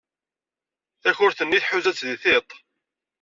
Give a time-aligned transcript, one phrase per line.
[1.01, 2.49] Takurt-nni tḥuza-tt deg tiṭ.